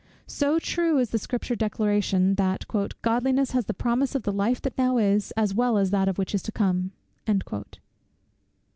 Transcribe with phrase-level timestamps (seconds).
[0.25, 2.65] So true is the Scripture declaration, that
[3.03, 6.17] "Godliness has the promise of the life that now is, as well as of that
[6.17, 6.91] which is to come."